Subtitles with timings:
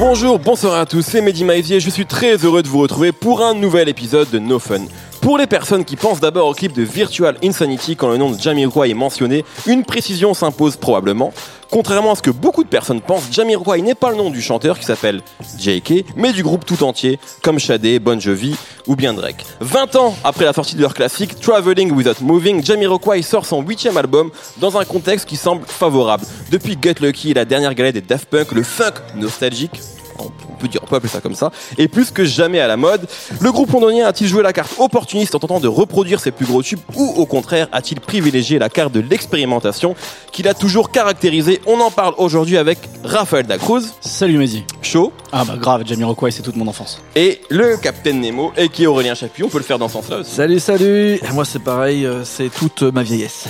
[0.00, 3.44] Bonjour, bonsoir à tous, c'est Mehdi Maizier, je suis très heureux de vous retrouver pour
[3.44, 4.86] un nouvel épisode de No Fun.
[5.20, 8.40] Pour les personnes qui pensent d'abord au clip de Virtual Insanity quand le nom de
[8.40, 11.34] Jamiroquai est mentionné, une précision s'impose probablement.
[11.70, 14.76] Contrairement à ce que beaucoup de personnes pensent, Jamiroquai n'est pas le nom du chanteur
[14.78, 15.22] qui s'appelle
[15.56, 18.56] JK, mais du groupe tout entier, comme Shadé, Bon Jovi
[18.88, 19.46] ou bien Drake.
[19.60, 23.96] 20 ans après la sortie de leur classique Traveling Without Moving, Jamiroquai sort son huitième
[23.96, 26.24] album dans un contexte qui semble favorable.
[26.50, 29.80] Depuis Get Lucky et la dernière galette des Daft Punk, le funk nostalgique
[30.20, 32.76] on peut dire, on peut appeler ça comme ça, et plus que jamais à la
[32.76, 33.06] mode.
[33.40, 36.62] Le groupe londonien a-t-il joué la carte opportuniste en tentant de reproduire ses plus gros
[36.62, 39.94] tubes ou au contraire a-t-il privilégié la carte de l'expérimentation
[40.32, 43.82] qu'il a toujours caractérisé On en parle aujourd'hui avec Raphaël Dacruz.
[44.00, 44.64] Salut Mehdi.
[44.82, 45.12] Chaud.
[45.32, 47.00] Ah bah grave, Jamiroquai c'est toute mon enfance.
[47.14, 49.94] Et le Capitaine Nemo et qui est Aurélien Chapuis, on peut le faire dans ce
[49.94, 50.30] sens-là aussi.
[50.32, 53.46] Salut, salut Moi c'est pareil, euh, c'est toute ma vieillesse.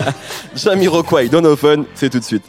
[0.54, 2.44] Jamiroquai, Donophone, c'est tout de suite.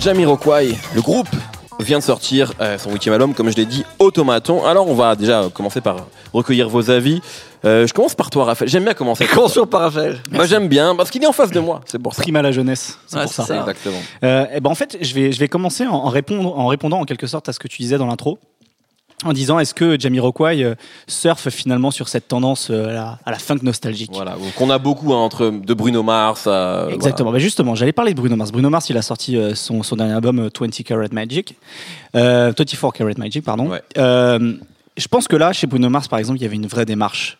[0.00, 1.28] Jamiroquai, le groupe
[1.78, 4.64] vient de sortir euh, son huitième album, comme je l'ai dit, Automaton.
[4.64, 7.20] Alors on va déjà commencer par recueillir vos avis.
[7.66, 8.70] Euh, je commence par toi, Raphaël.
[8.70, 9.26] J'aime bien commencer.
[9.26, 10.18] Commençons par Raphaël.
[10.30, 11.82] Moi j'aime bien parce qu'il est en face de moi.
[11.84, 12.22] C'est pour ça.
[12.22, 13.44] Prime à la jeunesse, c'est Ouais, pour ça.
[13.44, 13.58] ça.
[13.60, 13.98] Exactement.
[14.24, 17.00] Euh, et ben en fait, je vais, je vais commencer en, en répondre, en répondant
[17.00, 18.38] en quelque sorte à ce que tu disais dans l'intro.
[19.24, 20.74] En disant, est-ce que Jamiroquai euh,
[21.06, 24.10] surfe finalement sur cette tendance euh, à, la, à la funk nostalgique?
[24.14, 26.88] Voilà, qu'on a beaucoup hein, entre de Bruno Mars à.
[26.90, 27.30] Exactement.
[27.32, 28.50] Bah justement, j'allais parler de Bruno Mars.
[28.50, 31.54] Bruno Mars, il a sorti euh, son, son dernier album euh, 20 Carat Magic,
[32.16, 33.68] euh, 24 Carat Magic, pardon.
[33.68, 33.82] Ouais.
[33.98, 34.54] Euh,
[34.96, 37.38] je pense que là, chez Bruno Mars, par exemple, il y avait une vraie démarche.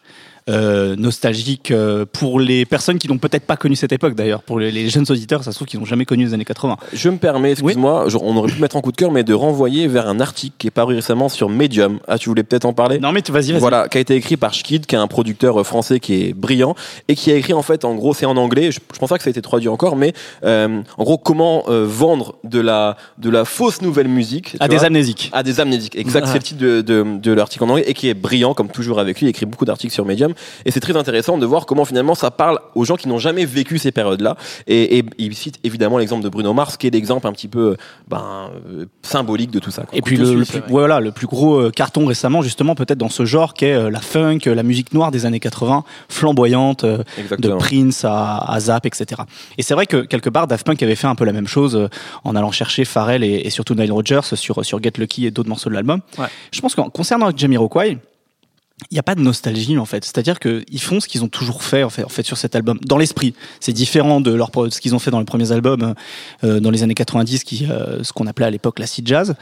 [0.48, 4.58] Euh, nostalgique euh, pour les personnes qui n'ont peut-être pas connu cette époque d'ailleurs pour
[4.58, 7.08] les, les jeunes auditeurs ça se trouve qu'ils n'ont jamais connu les années 80 Je
[7.10, 9.86] me permets, excuse-moi, genre, on aurait pu mettre en coup de cœur, mais de renvoyer
[9.88, 11.98] vers un article qui est paru récemment sur Medium.
[12.08, 12.98] Ah, tu voulais peut-être en parler?
[12.98, 15.06] Non mais tu- vas-y vas-y Voilà, qui a été écrit par Schkid, qui est un
[15.06, 16.74] producteur euh, français qui est brillant
[17.08, 18.70] et qui a écrit en fait, en gros, c'est en anglais.
[18.72, 20.12] Je, je pense pas que ça a été traduit encore, mais
[20.44, 24.84] euh, en gros, comment euh, vendre de la de la fausse nouvelle musique à des
[24.84, 25.96] amnésiques à des amnésiques.
[25.96, 28.68] Exact, c'est le titre de, de, de l'article en anglais et qui est brillant, comme
[28.68, 29.26] toujours avec lui.
[29.26, 30.29] Il écrit beaucoup d'articles sur Medium
[30.64, 33.44] et c'est très intéressant de voir comment finalement ça parle aux gens qui n'ont jamais
[33.44, 34.36] vécu ces périodes-là.
[34.66, 37.76] Et, et il cite évidemment l'exemple de Bruno Mars, qui est l'exemple un petit peu
[38.08, 39.82] ben, euh, symbolique de tout ça.
[39.82, 39.96] quoi.
[39.98, 43.24] Et puis le, plus, voilà, le plus gros euh, carton récemment, justement, peut-être dans ce
[43.24, 47.02] genre qu'est euh, la funk, euh, la musique noire des années 80, flamboyante, euh,
[47.38, 47.50] de.
[47.60, 49.22] Prince à, à Zap, etc.
[49.58, 51.76] Et c'est vrai que quelque part, Daft Punk avait fait un peu la même chose
[51.76, 51.88] euh,
[52.24, 55.48] en allant chercher Pharrell et, et surtout Nile Rodgers sur, sur Get Lucky et d'autres
[55.48, 56.00] morceaux de l'album.
[56.18, 56.26] Ouais.
[56.52, 57.98] Je pense qu'en concernant Jamiroquai,
[58.90, 60.04] il n'y a pas de nostalgie en fait.
[60.04, 62.78] C'est-à-dire qu'ils font ce qu'ils ont toujours fait en fait, en fait sur cet album,
[62.86, 63.34] dans l'esprit.
[63.60, 65.94] C'est différent de leur, pro- ce qu'ils ont fait dans les premiers albums
[66.44, 69.34] euh, dans les années 90, qui, euh, ce qu'on appelait à l'époque l'acid jazz.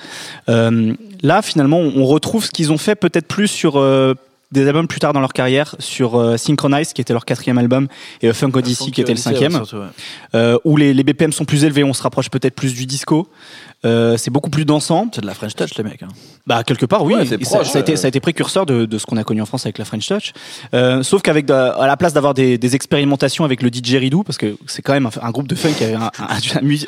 [0.48, 4.14] Euh, là, finalement, on retrouve ce qu'ils ont fait peut-être plus sur euh,
[4.50, 7.86] des albums plus tard dans leur carrière, sur euh, Synchronize, qui était leur quatrième album,
[8.22, 9.82] et euh, Funk Odyssey, qui était le cinquième, Surtout, ouais.
[10.34, 13.28] euh, où les, les BPM sont plus élevés, on se rapproche peut-être plus du disco.
[13.84, 15.06] Euh, c'est beaucoup plus dansant.
[15.14, 16.02] C'est de la French Touch, les mecs.
[16.02, 16.08] hein.
[16.48, 17.96] Bah quelque part oui, Ouais, c'est Et ça, proche, ça a été, euh.
[17.96, 20.08] ça a été précurseur de, de ce qu'on a connu en France avec la French
[20.08, 20.32] Touch.
[20.74, 24.36] Euh, sauf qu'avec à la place d'avoir des, des expérimentations avec le DJ Ridou, parce
[24.36, 26.36] que c'est quand même un, un groupe de funk qui avait un, un, un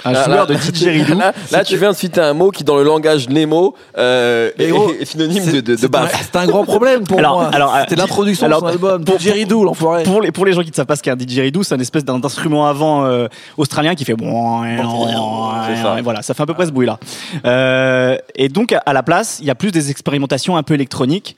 [0.05, 1.17] un Là, joueur là, de DJ Ridou.
[1.17, 4.69] Là, là, tu viens de citer un mot qui, dans le langage Nemo, euh, est,
[4.71, 6.11] gros, est synonyme de, de, de c'est un- base.
[6.21, 7.51] C'était un grand problème pour Alors- moi.
[7.53, 9.05] alors, euh, C'était l'introduction de son album.
[9.05, 10.03] pour- Doux, l'enfoiré.
[10.03, 11.75] Pour les, pour les gens qui ne savent pas ce qu'est un DJ Ridou, c'est
[11.75, 16.47] un espèce d'un instrument avant euh, australien qui fait bon, et voilà, ça fait à
[16.47, 16.99] peu près ce bruit là.
[17.45, 21.37] Euh, et donc à la place, il y a plus des expérimentations un peu électroniques.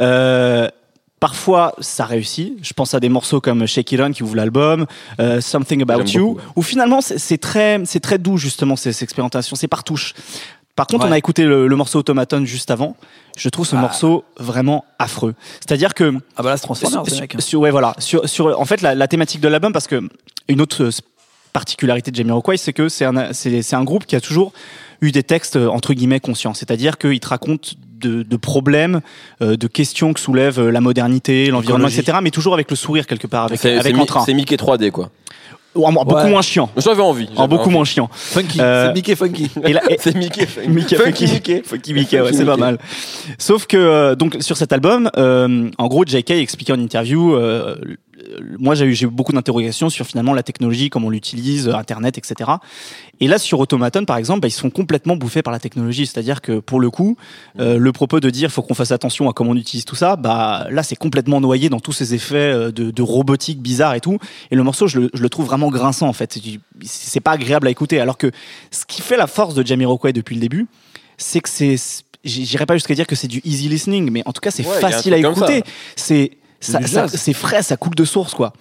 [0.00, 0.68] Euh,
[1.20, 2.52] Parfois, ça réussit.
[2.60, 4.84] Je pense à des morceaux comme Shake It On qui ouvre l'album,
[5.20, 9.04] euh, Something About You, beaucoup, où finalement c'est très, c'est très doux justement ces, ces
[9.04, 10.12] expérimentations, c'est par touche.
[10.76, 11.10] Par contre, Ouais.
[11.10, 12.94] on a écouté le, le morceau Automaton juste avant.
[13.38, 13.80] Je trouve ce Ah.
[13.80, 15.34] morceau vraiment affreux.
[15.66, 17.26] C'est-à-dire que Ah bah là, c'est Transformers, sur, hein.
[17.38, 17.94] sur- ouais, voilà.
[18.00, 20.02] Sur, sur, en fait, la, la thématique de l'album, parce que
[20.48, 20.90] une autre
[21.54, 24.52] particularité de Jamiroquai, c'est que c'est un, c'est, c'est un groupe qui a toujours
[25.00, 26.52] eu des textes euh, entre guillemets conscients.
[26.52, 29.00] C'est-à-dire qu'il te raconte de, de problèmes,
[29.40, 32.00] euh, de questions que soulève euh, la modernité, l'environnement, Écologie.
[32.00, 32.18] etc.
[32.22, 34.22] Mais toujours avec le sourire quelque part, avec, C'est c'est avec Mi- entrain.
[34.26, 35.10] c'est Mickey 3D, quoi.
[35.76, 36.70] Ou en- beaucoup moins chiant.
[36.76, 37.28] J'avais envie.
[37.36, 37.72] En beaucoup envie.
[37.72, 38.08] moins chiant.
[38.12, 38.60] Funky.
[38.60, 39.50] Euh, C'est Mickey Funky.
[39.64, 40.46] Et là- et- C'est Mickey.
[40.68, 41.32] Mickey, Funky Funky.
[41.34, 41.62] Mickey.
[41.64, 42.78] Funky Mickey, ouais, Funky c'est pas mal.
[43.38, 46.30] Sauf que euh, donc sur cet album, euh, en gros, J.K.
[46.32, 47.76] expliquait en interview, euh,
[48.58, 52.50] moi j'ai eu, eu beaucoup d'interrogations sur finalement la technologie, comment on l'utilise, Internet, etc.
[53.20, 56.40] Et là sur Automaton par exemple, bah, ils sont complètement bouffés par la technologie, c'est-à-dire
[56.40, 57.16] que pour le coup,
[57.60, 60.16] euh, le propos de dire faut qu'on fasse attention à comment on utilise tout ça,
[60.16, 64.00] bah là c'est complètement noyé dans tous ces effets euh, de, de robotique bizarre et
[64.00, 64.18] tout.
[64.50, 66.38] Et le morceau, je le, je le trouve vraiment grinçant en fait.
[66.82, 68.00] C'est- pas agréable à écouter.
[68.00, 68.30] Alors que
[68.70, 70.66] ce qui fait la force de Jamiroquai depuis le début,
[71.16, 71.76] c'est que c'est
[72.24, 74.80] j'irai pas jusqu'à dire que c'est du easy listening mais en tout cas c'est Ouais,
[74.80, 75.62] facile à écouter
[75.94, 76.30] c'est
[77.08, 78.52] c'est frais ça coule de source quoi.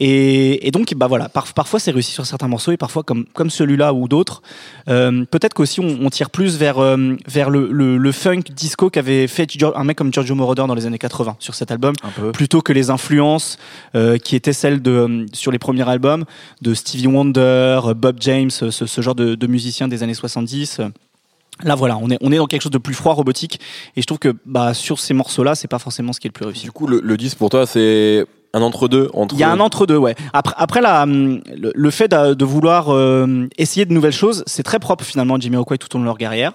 [0.00, 3.24] Et, et donc bah voilà par- parfois c'est réussi sur certains morceaux et parfois comme
[3.32, 4.42] comme celui-là ou d'autres.
[4.88, 8.90] Euh, peut-être qu'aussi on, on tire plus vers euh, vers le, le, le funk disco
[8.90, 11.94] qu'avait fait un mec comme Giorgio Moroder dans les années 80 sur cet album.
[12.32, 13.58] Plutôt que les influences
[13.94, 16.24] euh, qui étaient celles de sur les premiers albums
[16.62, 20.80] de Stevie Wonder, Bob James, ce, ce genre de, de musiciens des années 70.
[21.64, 23.60] Là voilà, on est on est dans quelque chose de plus froid robotique
[23.96, 26.32] et je trouve que bah sur ces morceaux-là, c'est pas forcément ce qui est le
[26.32, 26.64] plus réussi.
[26.64, 29.34] Du coup, le, le disque pour toi, c'est un entre-deux entre.
[29.34, 30.14] Il y a un entre-deux, ouais.
[30.32, 34.42] Après, après la, hum, le, le fait de, de vouloir euh, essayer de nouvelles choses,
[34.46, 36.52] c'est très propre finalement à Jamiroquai tout au long de leur carrière.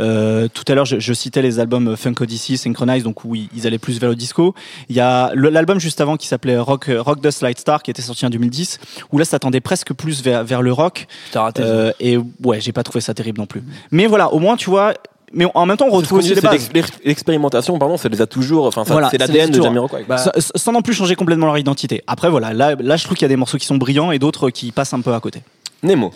[0.00, 3.48] Euh, tout à l'heure, je, je citais les albums Funk Odyssey, Synchronize, donc où ils,
[3.54, 4.54] ils allaient plus vers le disco.
[4.88, 8.02] Il y a l'album juste avant qui s'appelait Rock, Rock Dust Light Star, qui était
[8.02, 8.80] sorti en 2010,
[9.12, 11.06] où là, ça tendait presque plus vers, vers le rock.
[11.32, 11.62] T'as raté.
[11.62, 13.62] Euh, et ouais, j'ai pas trouvé ça terrible non plus.
[13.90, 14.94] Mais voilà, au moins, tu vois.
[15.34, 16.52] Mais en même temps, on retrouve aussi les bases.
[16.52, 18.66] l'ex- l'ex- L'expérimentation, pardon, ça les a toujours.
[18.66, 19.60] Enfin, Voilà, c'est l'ADN de.
[19.62, 20.04] Jamiroquai.
[20.08, 22.02] Bah, Sans- sans non plus changer complètement leur identité.
[22.06, 24.18] Après, voilà, là, là, je trouve qu'il y a des morceaux qui sont brillants et
[24.18, 25.42] d'autres qui passent un peu à côté.
[25.82, 26.12] Nemo.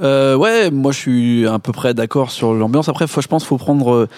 [0.00, 2.88] Euh, ouais, moi je suis à peu près d'accord sur l'ambiance.
[2.88, 4.08] Après, faut, je pense qu'il faut prendre euh,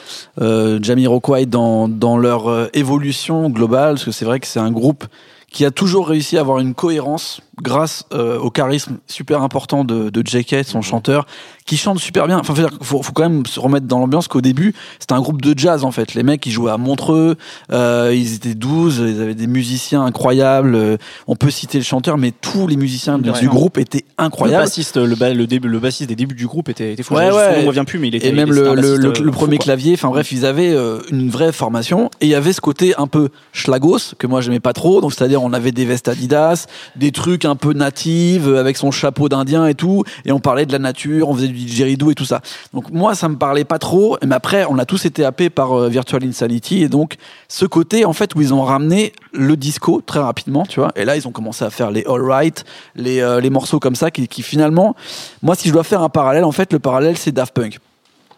[0.42, 4.70] euh, Jamiroquai dans, dans leur euh, évolution globale, parce que c'est vrai que c'est un
[4.72, 5.04] groupe
[5.50, 10.10] qui a toujours réussi à avoir une cohérence grâce euh, au charisme super important de,
[10.10, 11.26] de JK, son chanteur,
[11.66, 12.38] qui chante super bien.
[12.38, 15.56] Enfin, faut, faut, quand même se remettre dans l'ambiance qu'au début, c'était un groupe de
[15.58, 16.14] jazz en fait.
[16.14, 17.36] Les mecs, ils jouaient à Montreux,
[17.72, 20.74] euh, ils étaient 12, ils avaient des musiciens incroyables.
[20.74, 20.96] euh,
[21.26, 24.64] on peut citer le chanteur, mais tous les musiciens du groupe étaient Le incroyables.
[24.64, 27.14] bassiste, le, ba- le, début, le bassiste des débuts du groupe était, était fou.
[27.14, 27.54] Ouais, ouais.
[27.58, 28.28] On ne revient plus, mais il était.
[28.28, 29.64] et même était le, le, le- euh, le fou, premier quoi.
[29.64, 30.74] clavier, enfin bref, ils avaient
[31.10, 34.60] une vraie formation et il y avait ce côté un peu schlagos que moi j'aimais
[34.60, 35.00] pas trop.
[35.00, 36.66] Donc c'est-à-dire on avait des vestes Adidas,
[36.96, 40.66] des trucs un peu natives euh, avec son chapeau d'Indien et tout, et on parlait
[40.66, 42.40] de la nature, on faisait du didgeridoo et tout ça.
[42.72, 44.16] Donc moi ça me parlait pas trop.
[44.26, 47.16] Mais après on a tous été happés par euh, Virtual Insanity et donc
[47.48, 50.92] ce côté en fait où ils ont ramené le disco très rapidement, tu vois.
[50.96, 52.64] Et là ils ont commencé à faire les All Right,
[52.96, 54.94] les euh, les morceaux comme ça qui, qui finalement,
[55.42, 57.78] moi si je dois faire un parallèle, en fait le parallèle c'est Daft Punk.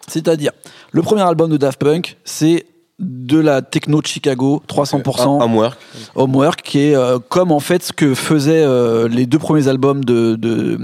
[0.08, 0.50] C'est-à-dire,
[0.90, 2.66] le premier album de Daft Punk, c'est
[2.98, 5.78] de la techno de Chicago, 300%, Homework.
[6.14, 10.04] Homework, qui est euh, comme en fait ce que faisaient euh, les deux premiers albums
[10.04, 10.78] de, de,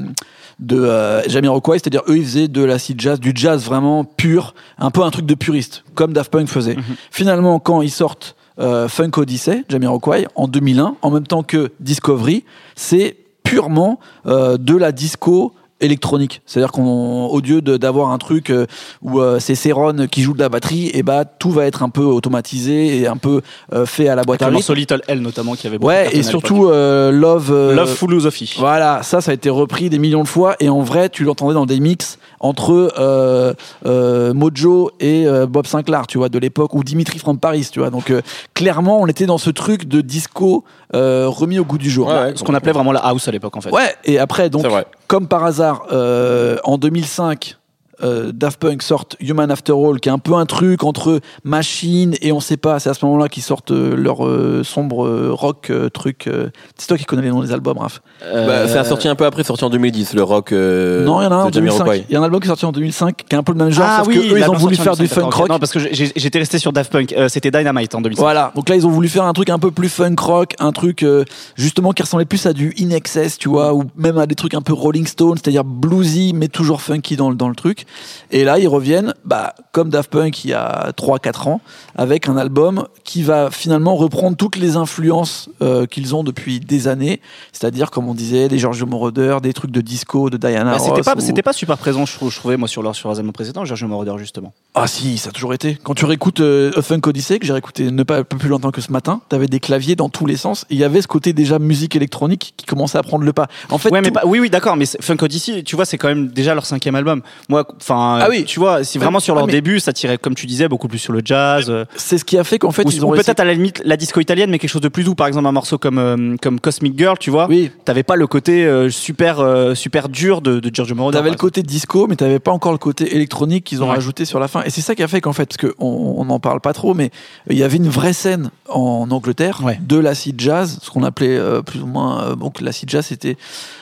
[0.59, 4.91] de euh, Jamiroquai, c'est-à-dire eux ils faisaient de l'acid jazz, du jazz vraiment pur, un
[4.91, 6.77] peu un truc de puriste, comme Daft Punk faisait.
[7.11, 12.45] Finalement, quand ils sortent euh, Funk Odyssey, Jamiroquai, en 2001, en même temps que Discovery,
[12.75, 16.43] c'est purement euh, de la disco électronique.
[16.47, 18.67] C'est-à-dire qu'on, au lieu de- d'avoir un truc euh,
[19.03, 21.89] où euh, c'est Céron qui joue de la batterie, et bah tout va être un
[21.89, 23.43] peu automatisé et un peu
[23.73, 24.75] euh, fait à la boîte à rythme.
[24.75, 27.51] Little L notamment qui avait beaucoup Ouais, et surtout euh, Love.
[27.53, 27.75] euh.
[27.75, 28.55] Love Philosophy.
[28.59, 31.55] Voilà, ça, ça a été repris des millions de fois et en vrai, tu l'entendais
[31.55, 33.53] dans des mix entre euh,
[33.87, 37.81] euh, Mojo et euh, Bob Sinclair, tu vois, de l'époque ou Dimitri from Paris, tu
[37.81, 37.91] vois.
[37.91, 38.23] Donc euh,
[38.55, 40.65] clairement, on était dans ce truc de disco
[40.95, 42.09] euh, remis au goût du jour.
[42.09, 42.33] Ouais, ouais.
[42.35, 43.71] Ce qu'on appelait vraiment la house à l'époque en fait.
[43.71, 44.67] Ouais, et après, donc,
[45.07, 47.57] comme par hasard, euh, en 2005,
[48.03, 52.15] euh, Daft Punk sortent Human After All, qui est un peu un truc entre machine
[52.21, 52.79] et on sait pas.
[52.79, 56.27] C'est à ce moment-là qu'ils sortent euh, leur euh, sombre euh, rock euh, truc.
[56.27, 56.51] euh.
[56.77, 58.01] C'est toi qui connais les noms des albums, Raph.
[58.23, 60.53] Bah, c'est sorti un peu après, sorti en 2010, le rock.
[60.53, 61.85] euh, non, il y en a un en de Jamiroquai.
[61.85, 62.05] 2005.
[62.09, 63.59] Il y a un album qui est sorti en 2005 qui est un peu le
[63.59, 65.49] même genre, Ah sauf oui, que eux, ils ont voulu faire du 2005, funk rock.
[65.49, 67.13] Non, parce que j'étais resté sur Daft Punk.
[67.13, 68.21] Euh, C'était Dynamite en 2005.
[68.23, 70.73] Voilà, donc là ils ont voulu faire un truc un peu plus funk rock, un
[70.73, 71.25] truc euh,
[71.57, 74.55] justement qui ressemblait plus à du In Excess, tu vois, ou même à des trucs
[74.55, 77.87] un peu Rolling Stone, c'est-à-dire bluesy mais toujours funky dans, le- dans le truc.
[78.31, 81.61] Et là ils reviennent, bah, comme Daft Punk il y a 3-4 ans,
[81.97, 86.89] avec un album qui va finalement reprendre toutes les influences euh, qu'ils ont depuis des
[86.89, 87.21] années,
[87.53, 90.91] c'est-à-dire comme on disait des Giorgio Moroder, des trucs de disco, de Diana Bah, c'était
[90.93, 91.05] Ross.
[91.05, 93.33] pas, ou- c'était pas super présent, je, trouve- je trouvais, moi, sur leur, sur albums
[93.33, 94.53] précédents, Giorgio Moroder, justement.
[94.75, 95.79] Ah si, ça a toujours été.
[95.83, 98.49] Quand tu réécoutes euh, A Funk Odyssey, que j'ai réécouté ne pas un peu plus
[98.49, 100.65] longtemps que ce matin, t'avais des claviers dans tous les sens.
[100.71, 103.49] Il y avait ce côté déjà musique électronique qui commençait à prendre le pas.
[103.71, 105.99] En fait, ouais, mais tout- pas, oui, oui, d'accord, mais Funk Odyssey, tu vois, c'est
[105.99, 107.23] quand même déjà leur cinquième album.
[107.49, 108.45] Moi, enfin, Ah oui.
[108.45, 110.89] tu vois, si vraiment sur Ah, leur mais- début, ça tirait, comme tu disais, beaucoup
[110.89, 111.67] plus sur le jazz.
[111.69, 113.81] euh, C'est ce qui a fait qu'en fait, ou ils ont peut-être à la limite
[113.85, 115.15] la disco italienne, mais quelque chose de plus doux.
[115.15, 117.47] Par exemple, un morceau comme euh, comme Cosmic Girl, tu vois.
[117.49, 119.43] Oui, T'avais pas le côté euh, super
[119.75, 121.19] super dur de, de Giorgio Moroder.
[121.19, 123.95] T'avais le côté disco, mais t'avais pas encore le côté électronique qu'ils ont Ouais.
[123.95, 124.63] rajouté sur la fin.
[124.65, 125.85] Et c'est ça qui a fait qu'en fait, parce qu'on
[126.19, 127.11] on n'en parle pas trop, mais
[127.49, 129.79] il y avait une vraie scène en Angleterre Ouais.
[129.87, 132.23] de l'acid jazz, ce qu'on appelait euh, plus ou moins.
[132.23, 133.37] euh, donc l'acid jazz, c'était.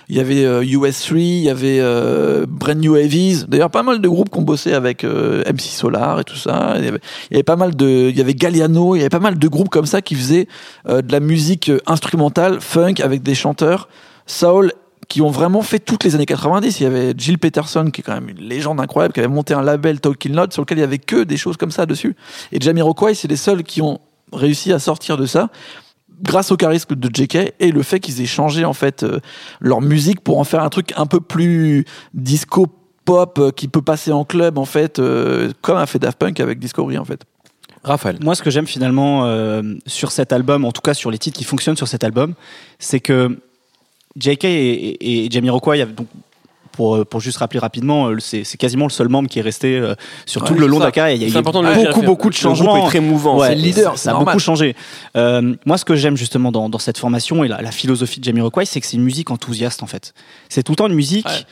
[0.08, 1.80] Il y avait euh, US3, il y avait
[2.46, 3.44] Brand New Heavies.
[3.48, 6.74] D'ailleurs, pas de groupes qui ont bossé avec euh, MC Solar et tout ça.
[6.78, 7.00] Il y, avait,
[7.30, 8.10] il pas mal de.
[8.10, 10.48] Il y avait Galliano, il y avait pas mal de groupes comme ça qui faisaient
[10.88, 13.88] euh, de la musique euh, instrumentale, funk, avec des chanteurs,
[14.26, 14.72] soul
[15.08, 16.80] qui ont vraiment fait toutes les années 90.
[16.80, 19.54] Il y avait Jill Peterson, qui est quand même une légende incroyable, qui avait monté
[19.54, 22.16] un label Talking Loud sur lequel il y avait que des choses comme ça dessus.
[22.50, 24.00] Et Jamiroquai, c'est les seuls qui ont
[24.32, 25.48] réussi à sortir de ça
[26.22, 29.04] grâce au charisme de JK et le fait qu'ils aient changé en fait
[29.60, 32.66] leur musique pour en faire un truc un peu plus disco
[33.06, 36.38] pop euh, qui peut passer en club en fait euh, comme a fait Daft Punk
[36.40, 37.22] avec Discovery en fait.
[37.84, 38.18] Raphaël.
[38.20, 41.38] Moi, ce que j'aime finalement euh, sur cet album, en tout cas sur les titres
[41.38, 42.34] qui fonctionnent sur cet album,
[42.80, 43.38] c'est que
[44.18, 44.44] J.K.
[44.44, 46.08] et, et, et Jamiroquai, donc
[46.72, 49.94] pour, pour juste rappeler rapidement, c'est c'est quasiment le seul membre qui est resté euh,
[50.26, 50.86] sur Ouais, tout le long de ça.
[50.88, 51.16] la carrière.
[51.16, 52.84] Il y a C'est eu important de le dire, beaucoup, beaucoup de le changements.
[52.84, 53.38] est très mouvant.
[53.38, 54.34] Ouais, c'est le leader, Ça a normal.
[54.34, 54.74] beaucoup changé.
[55.16, 58.24] Euh, moi, ce que j'aime justement dans, dans cette formation et la, la philosophie de
[58.24, 60.12] Jamiroquai, c'est que c'est une musique enthousiaste en fait.
[60.48, 61.26] C'est tout le temps une musique.
[61.26, 61.44] Ouais.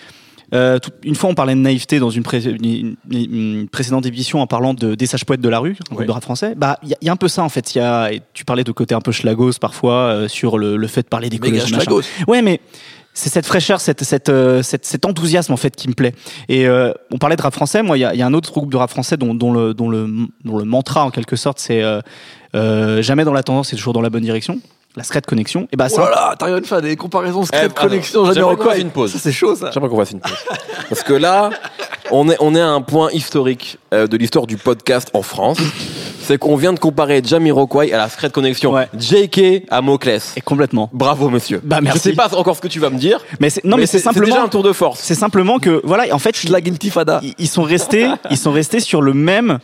[0.55, 4.07] Euh, tout- une fois, on parlait de naïveté dans une, pré- une- une- une précédente
[4.07, 6.07] émission en parlant de, des sages poètes de la rue, un Ouais.
[6.07, 6.55] de rap français.
[6.57, 7.75] Bah, il y, a- il y a un peu ça en fait.
[7.75, 11.03] Y a, tu parlais de côté un peu schlagos parfois euh, sur le, le fait
[11.03, 11.73] de parler d'écologie.
[12.29, 12.61] Ouais, mais
[13.17, 16.15] c'est cette fraîcheur, cette, cette, euh, cette- cet enthousiasme en fait qui me plaît.
[16.49, 17.83] Et euh, on parlait de rap français.
[17.83, 19.53] Moi, il y a, il y a un autre groupe de rap français dont, dont,
[19.53, 20.09] le, dont, le,
[20.45, 24.01] dont le mantra en quelque sorte, c'est euh, jamais dans la tendance, c'est toujours dans
[24.01, 24.61] la bonne direction.
[24.97, 25.67] La Secret Connection.
[25.73, 26.03] Et bah Oh ça.
[26.03, 27.89] là là, t'as rien de faire des comparaisons Eh, Secret pardon.
[27.91, 28.71] Connection, J'aimerais qu'on Jamiroquai.
[28.71, 29.13] fasse une pause.
[29.13, 29.71] Ça c'est chaud ça.
[29.73, 30.33] J'aimerais qu'on fasse une pause.
[30.89, 31.51] Parce que là,
[32.13, 35.59] on est, on est à un point historique euh, de l'histoire du podcast en France.
[36.21, 38.73] C'est qu'on vient de comparer Jamiroquai à la Secret Connection.
[38.73, 38.89] Ouais.
[38.99, 40.33] JK à Moclès.
[40.37, 40.89] Et complètement.
[40.93, 41.61] Bravo, monsieur.
[41.63, 41.99] Bah, merci.
[41.99, 43.21] Je sais pas encore ce que tu vas me dire.
[43.41, 44.43] Mais c'est, non, mais, c'est déjà simplement.
[44.45, 45.01] un tour de force.
[45.01, 49.13] C'est simplement que voilà, en fait, ils, ils sont restés, ils sont restés sur le
[49.13, 49.59] même,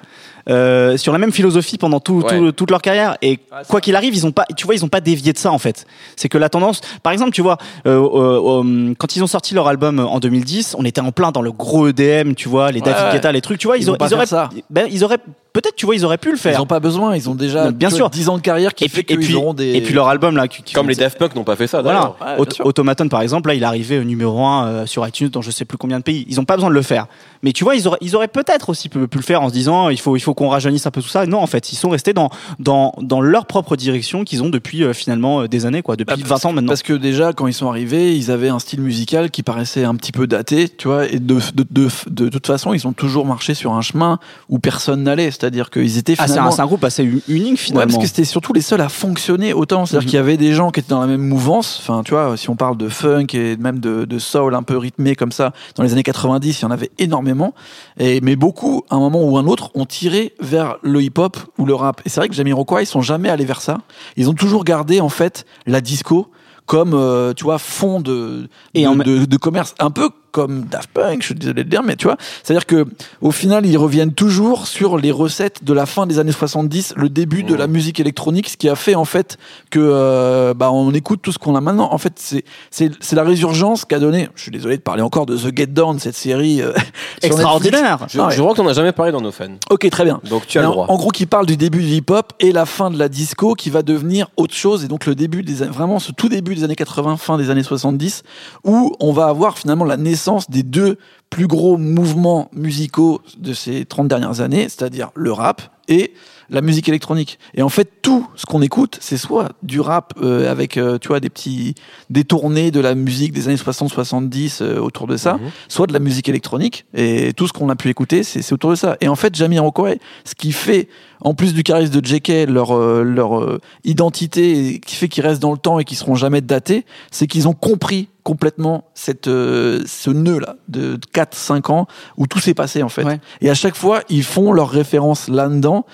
[0.49, 2.39] euh, sur la même philosophie pendant tout, Ouais.
[2.39, 3.17] tout- toute leur carrière.
[3.23, 5.53] Et quoi qu'il arrive, ils ont pas, tu vois, ils ont pas dévié de ça
[5.53, 5.87] en fait.
[6.17, 9.55] C'est que la tendance, par exemple, tu vois, euh, euh, euh, quand ils ont sorti
[9.55, 12.81] leur album en 2010, on était en plein dans le gros EDM, tu vois, les
[12.81, 13.13] David Ouais.
[13.13, 14.49] Guetta, les trucs, tu vois, ils, ont- pas ils auraient, ça.
[14.71, 15.19] ben, ils auraient,
[15.53, 16.59] peut-être, tu vois, ils auraient pu le Ils faire.
[16.59, 17.99] n'ont pas besoin, ils ont déjà Bien sûr.
[18.01, 19.75] vois, 10 ans de carrière qui et fait puis, et auront des.
[19.75, 21.83] et puis leur album là, qui- qui- Comme les Daft Punk n'ont pas fait ça,
[21.83, 22.15] voilà.
[22.21, 22.63] Ouais, Aut-.
[22.65, 25.65] Automaton par exemple, là il est arrivé au numéro 1 sur iTunes dans je sais
[25.65, 26.25] plus combien de pays.
[26.29, 27.07] Ils ont pas besoin de le faire.
[27.43, 29.55] Mais tu vois, ils auraient, ils auraient peut-être aussi pu, pu le faire en se
[29.55, 31.25] disant il faut, il faut qu'on rajeunisse un peu tout ça.
[31.27, 34.85] Non, en fait, ils sont restés dans, dans, dans leur propre direction qu'ils ont depuis
[34.85, 36.69] euh, finalement euh, des années, quoi, depuis Bah, 20 ans maintenant.
[36.69, 39.95] Parce que déjà, quand ils sont arrivés, ils avaient un style musical qui paraissait un
[39.95, 43.25] petit peu daté, tu vois, et de, de, de, de toute façon, ils ont toujours
[43.27, 44.19] marché sur un chemin
[44.51, 46.51] où personne n'allait, c'est-à-dire qu'ils étaient Ah, c'est un, finalement...
[46.51, 47.87] c'est un groupe assez unique Ouais, finalement.
[47.95, 49.87] parce que c'était surtout les seuls à fonctionner autant.
[49.87, 50.11] C'est-à-dire Mhm.
[50.11, 51.79] qu'il y avait des gens qui étaient dans la même mouvance.
[51.81, 54.77] Enfin, tu vois, si on parle de funk et même de, de soul un peu
[54.77, 57.55] rythmé comme ça, dans les années 90, il y en avait énormément.
[57.99, 61.65] Et, mais beaucoup, à un moment ou un autre, ont tiré vers le hip-hop ou
[61.67, 62.03] le rap.
[62.05, 63.79] Et c'est vrai que Jamiroquai, ils sont jamais allés vers ça.
[64.17, 66.29] Ils ont toujours gardé, en fait, la disco
[66.67, 69.75] comme, euh, tu vois, fond de, Et de, en- de, de commerce.
[69.81, 72.67] Un peu comme Daft Punk, je suis désolé de le dire, mais tu vois, c'est-à-dire
[72.67, 72.87] que
[73.21, 77.09] au final, ils reviennent toujours sur les recettes de la fin des années 70, le
[77.09, 79.39] début de la musique électronique, ce qui a fait en fait
[79.71, 81.93] que euh, bah, on écoute tout ce qu'on a maintenant.
[81.93, 84.29] En fait, c'est c'est la résurgence qu'a donné.
[84.35, 86.73] Je suis désolé de parler encore de The Get Down, cette série euh,
[87.23, 88.07] Extraordinaire.
[88.09, 88.35] Je, Ah ouais.
[88.35, 89.47] je crois que t'en as jamais parlé dans nos fans.
[89.71, 90.21] Ok, très bien.
[90.29, 90.87] Donc tu as Mais le en, droit.
[90.89, 93.71] en gros, qui parle du début du hip-hop et la fin de la disco, qui
[93.71, 94.85] va devenir autre chose.
[94.85, 97.63] Et donc le début des vraiment ce tout début des années 80, fin des années
[97.63, 98.23] 70,
[98.65, 100.20] où on va avoir finalement la naissance
[100.51, 100.99] des deux
[101.31, 106.13] plus gros mouvements musicaux de ces 30 dernières années, c'est-à-dire le rap et
[106.51, 107.39] la musique électronique.
[107.55, 111.07] Et en fait, tout ce qu'on écoute, c'est soit du rap euh, avec, euh, tu
[111.07, 111.77] vois, des petits
[112.11, 115.51] détournés de la musique des années 60-70 euh, autour de ça, Mhm.
[115.69, 116.87] soit de la musique électronique.
[116.93, 118.97] Et tout ce qu'on a pu écouter, c'est autour de ça.
[119.01, 120.89] Et en fait, Jamiroquai, ce qui fait,
[121.21, 125.59] en plus du charisme de JK, leur, leur identité, qui fait qu'ils restent dans le
[125.59, 130.57] temps et qu'ils seront jamais datés, c'est qu'ils ont compris complètement cette, euh, ce nœud-là
[130.69, 131.87] de 4-5 ans
[132.17, 133.05] où tout s'est passé en fait.
[133.05, 133.21] Ouais.
[133.41, 135.87] Et à chaque fois, ils font leurs références là-dedans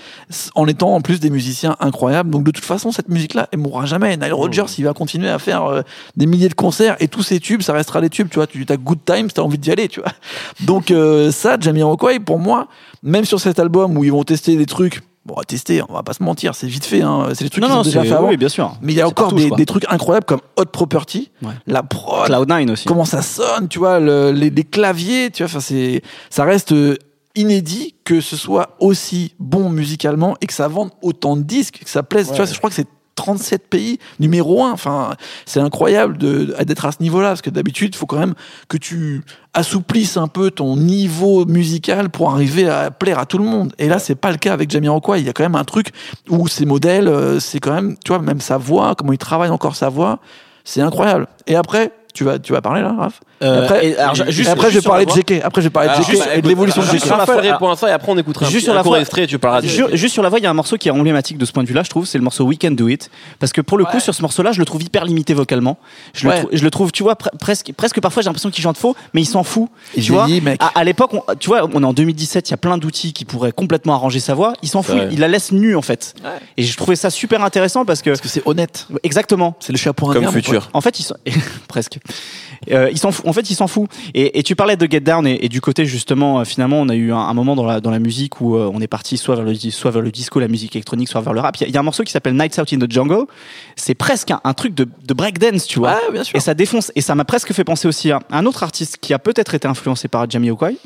[0.55, 2.31] en étant en plus des musiciens incroyables.
[2.31, 4.17] Donc de toute façon, cette musique-là, elle mourra jamais.
[4.17, 5.83] Nile Rodgers, il va continuer à faire euh,
[6.17, 8.29] des milliers de concerts et tous ces tubes, ça restera des tubes.
[8.29, 10.13] Tu vois, tu as Good Times, t'as envie d'y aller, tu vois.
[10.61, 12.69] Donc euh, ça, Jamiroquai, pour moi,
[13.03, 16.03] même sur cet album où ils vont tester des trucs bon, à tester, on va
[16.03, 17.29] pas se mentir, c'est vite fait, hein.
[17.35, 18.29] c'est des trucs Non, ont non, déjà c'est fait avant.
[18.29, 18.75] oui, bien sûr.
[18.81, 21.53] Mais il y a encore partout, des, trucs incroyables comme Hot Property, Ouais.
[21.67, 22.85] la prod, Cloud9 aussi.
[22.87, 26.73] comment ça sonne, tu vois, le- les, les claviers, tu vois, enfin c'est, ça reste
[26.73, 26.97] euh,
[27.35, 31.91] inédit que ce soit aussi bon musicalement et que ça vende autant de disques, que
[31.91, 32.29] ça plaise.
[32.31, 34.71] Tu vois, je crois que c'est 37 pays, numéro 1.
[34.73, 35.15] Enfin,
[35.47, 38.35] c'est incroyable de- d'être à ce niveau-là, parce que d'habitude, il faut quand même
[38.69, 39.23] que tu
[39.55, 43.73] assouplisses un peu ton niveau musical pour arriver à plaire à tout le monde.
[43.79, 45.19] Et là, c'est pas le cas avec Jamiroquai.
[45.19, 45.89] Il y a quand même un truc
[46.29, 49.51] où ses modèles, euh, c'est quand même, tu vois, même sa voix, comment il travaille
[49.51, 50.19] encore sa voix,
[50.65, 51.27] c'est incroyable.
[51.47, 53.21] Et après, tu vas, tu vas parler là, Raph?
[53.43, 55.41] Euh, après, et alors, ju- et juste- après, je vais juste parler de JK.
[55.45, 57.07] Après, je vais parler de juste- et de l'évolution de juste JK.
[57.09, 59.01] sur la répond à ça et après on écoutera un, Juste petit- sur un la
[59.01, 60.89] extrait tu parleras de Ju- Juste sur la voix, il y a un morceau qui
[60.89, 62.89] est emblématique de ce point de vue-là, je trouve, c'est le morceau We Can Do
[62.89, 63.11] It.
[63.39, 65.77] Parce que pour le coup, sur ce morceau-là, je le trouve hyper limité vocalement.
[66.15, 66.35] Je, Ouais.
[66.37, 68.79] le, trou- je le trouve, tu vois, pre- presque, presque parfois j'ai l'impression qu'il chante
[68.79, 69.69] faux, mais il s'en fout.
[69.97, 70.61] Il tu vois, mec.
[70.63, 73.25] à, à l'époque, tu vois, on est en 2017, il y a plein d'outils qui
[73.27, 74.55] pourraient complètement arranger sa voix.
[74.63, 76.15] Il s'en fout, il la laisse nue en fait.
[76.57, 78.87] Et je trouvais ça super intéressant parce que, Parce que c'est honnête.
[79.03, 79.57] exactement.
[79.61, 80.69] C'est le chapeau Comme futur.
[80.73, 81.17] En fait, ils sont
[81.69, 81.99] presque.
[82.71, 83.27] Euh, ils s'en fout.
[83.27, 83.89] En fait, ils s'en fout.
[84.15, 86.89] Et, et tu parlais de Get Down et, et du côté justement, euh, finalement, on
[86.89, 89.17] a eu un, un moment dans la dans la musique où euh, on est parti
[89.19, 91.57] soit vers le soit vers le disco, la musique électronique, soit vers le rap.
[91.57, 93.27] Il y, a- il y a un morceau qui s'appelle Nights Out in the Jungle.
[93.77, 95.93] C'est presque un, un truc de, de breakdance, tu vois.
[95.95, 96.37] Ouais, bien sûr.
[96.37, 96.91] Et ça défonce.
[96.97, 99.69] Et ça m'a presque fait penser aussi à un autre artiste qui a peut-être été
[99.69, 100.77] influencé par Jamiroquai.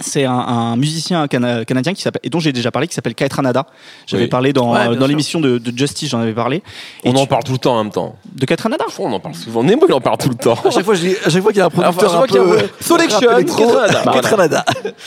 [0.00, 3.16] C'est un, un musicien cana- canadien qui s'appelle et dont j'ai déjà parlé qui s'appelle
[3.16, 3.66] Kate Ranada.
[4.06, 4.28] J'avais Oui.
[4.28, 6.62] parlé dans, Ouais, dans l'émission de, de Justice, j'en avais parlé.
[7.02, 8.14] Et On en tu- parle tout le temps en même temps.
[8.32, 8.84] de Kate Ranada.
[9.00, 9.64] On en parle souvent.
[9.64, 10.54] Nemo, il en parle tout le temps.
[10.64, 12.24] À chaque fois, je dis- à chaque fois qu'il y a un producteur Alors, un
[12.24, 14.12] à chaque fois peu qu'il y a un- Selection, rap électro, Kate Ranada.
[14.12, 14.64] Kate Ranada.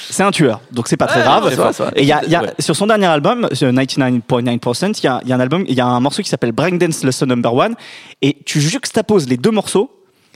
[0.09, 1.47] C'est un tueur, donc c'est pas très Ouais, grave.
[1.49, 1.91] c'est vrai.
[1.95, 2.53] Et il y a, il y a- Ouais.
[2.59, 5.75] sur son dernier album, sur 99.9%, il y a, il y a un album, il
[5.75, 7.75] y a un morceau qui s'appelle Breakdance Lesson Number One,
[8.21, 9.89] et tu juxtaposes les deux morceaux.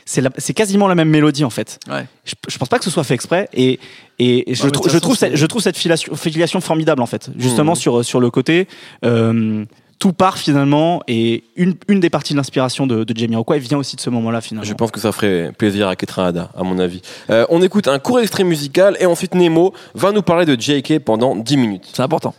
[0.06, 1.80] C'est quasiment la même mélodie en fait.
[1.90, 2.06] Ouais.
[2.26, 3.80] Je, je pense pas que ce soit fait exprès et,
[4.20, 4.68] et je,
[5.00, 7.30] trouve cette, je trouve cette filiation, filiation formidable en fait.
[7.38, 7.76] Justement Mhm.
[7.80, 8.68] sur, sur le côté,
[9.04, 9.66] euh,
[9.98, 13.96] tout part finalement et une, une des parties de l'inspiration de, de Jamiroquai vient aussi
[13.96, 14.68] de ce moment-là finalement.
[14.70, 17.02] Je pense que ça ferait plaisir à Ketranada, à mon avis.
[17.32, 21.00] Euh, on écoute un court extrait musical et ensuite Nemo va nous parler de JK
[21.00, 21.90] pendant 10 minutes.
[21.94, 22.36] C'est important.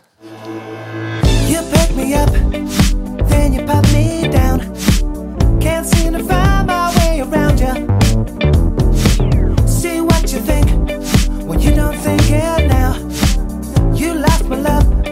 [1.49, 2.29] You pick me up,
[3.29, 4.61] then you put me down.
[5.59, 6.56] Can't seem to find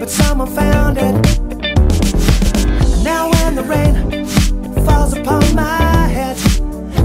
[0.06, 1.16] but someone found it.
[3.04, 4.26] Now when the rain
[4.86, 6.38] falls upon my head,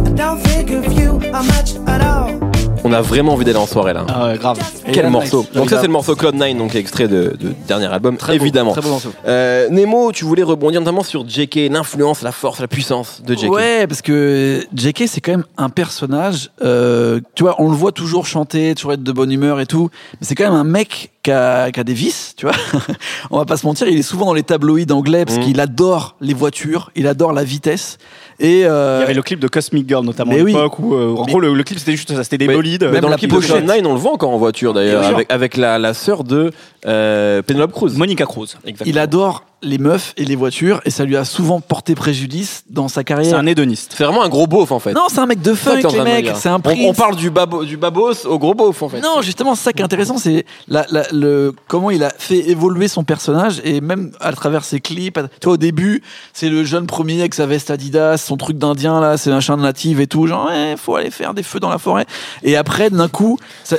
[0.07, 2.31] I don't think of you how much at all.
[2.83, 4.07] On a vraiment envie d'aller en soirée là.
[4.09, 4.59] Ah ouais, grave.
[4.93, 5.53] Quel là, morceau nice.
[5.53, 8.43] Donc ça c'est le morceau Cloud 9 donc extrait de, de dernier album Très beau,
[8.43, 8.73] évidemment.
[8.73, 9.13] Très beau morceau.
[9.27, 13.51] Euh, Nemo, tu voulais rebondir notamment sur JK, l'influence, la force, la puissance de JK.
[13.51, 16.51] Ouais, parce que JK, c'est quand même un personnage.
[16.63, 19.91] euh, tu vois, on le voit toujours chanter, toujours être de bonne humeur et tout.
[20.21, 22.55] Mais c'est quand même un mec qui a, qui a des vices, tu vois.
[23.31, 25.45] on va pas se mentir, il est souvent dans les tabloïds anglais parce Mhm.
[25.45, 27.99] qu'il adore les voitures, il adore la vitesse.
[28.41, 30.53] Et euh, Il y avait le clip de Cosmic Girl notamment Mais à oui.
[30.53, 32.85] l'époque où euh, en gros le, le clip c'était juste ça, c'était des Mais- bolides.
[32.85, 33.65] Même dans la le clip de pochette.
[33.65, 36.51] 9, on le voit encore en voiture d'ailleurs, avec la, la sœur de
[36.87, 37.97] euh, Penelope Cruz.
[37.97, 38.57] Monica Cruz.
[38.65, 38.91] Exactement.
[38.91, 42.89] il adore les meufs et les voitures et ça lui a souvent porté préjudice dans
[42.89, 43.37] sa C'est carrière.
[43.39, 43.95] un hédoniste.
[43.97, 44.93] C'est vraiment un gros beauf en fait.
[44.93, 46.31] Non, c'est un mec de C'est funk, les mecs.
[46.37, 46.79] C'est un on, prince.
[46.87, 49.01] on parle du, babo, du babos au gros beauf en fait.
[49.01, 52.49] Non, justement, c'est ça qui est intéressant, c'est la, la- le, comment il a fait
[52.51, 55.19] évoluer son personnage et même à travers ses clips.
[55.41, 59.01] Tu vois, au début, c'est le jeune premier avec sa veste Adidas, son truc d'Indien
[59.01, 61.61] là, c'est un chien de native et tout, genre, ouais, faut aller faire des feux
[61.61, 62.07] dans la forêt.
[62.43, 63.39] Et après, d'un coup,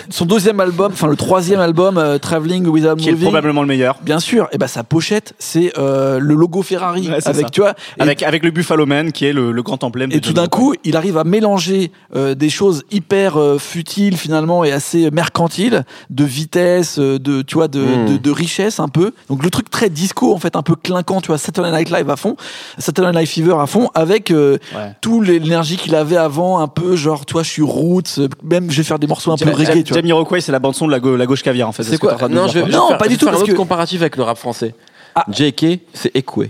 [0.10, 3.68] son deuxième album, enfin le troisième album, euh, Traveling Without Qui est Moving, probablement le
[3.68, 3.98] meilleur.
[4.02, 7.50] bien sûr, et ben sa pochette, c'est euh, le logo Ferrari Ouais, avec, ça.
[7.50, 10.10] tu vois, et Avec, avec le Buffalo Man qui est le, le grand emblème.
[10.10, 14.18] de et tout d'un coup, il arrive à mélanger euh, des choses hyper euh, futiles
[14.18, 18.06] finalement et assez mercantiles, de vitesse, euh, de tu vois, de, Mm.
[18.14, 19.12] de, de richesse un peu.
[19.30, 22.10] Donc le truc très disco en fait, un peu clinquant, tu vois, Saturday Night Live
[22.10, 22.36] à fond,
[22.78, 24.92] Saturday Night Fever à fond, avec euh, Ouais.
[25.02, 28.84] tout l'énergie qu'il avait avant, un peu genre, toi, je suis roots, même je vais
[28.84, 30.02] faire des morceaux un peu reggae, tu vois.
[30.02, 31.84] Jamiroquai, c'est la bande son de la, gauche caviar en fait.
[31.84, 32.70] C'est quoi Non, je vais, quoi.
[32.70, 34.74] je vais Non, faire, pas du tout, parce autre que- comparatif avec le rap français.
[35.16, 35.26] Ah.
[35.32, 36.50] JK, c'est Ekwe.